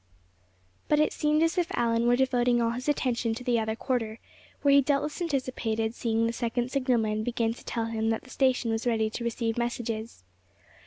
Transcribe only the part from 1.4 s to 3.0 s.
as if Allan were devoting all his